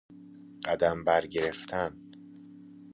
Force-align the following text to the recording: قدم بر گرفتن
قدم 0.63 1.03
بر 1.03 1.25
گرفتن 1.27 1.97